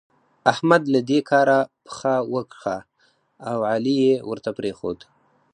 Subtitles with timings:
[0.51, 2.77] احمد له دې کاره پښه وکښه
[3.49, 4.99] او علي يې ورته پرېښود.